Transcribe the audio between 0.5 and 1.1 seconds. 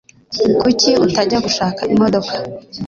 kuki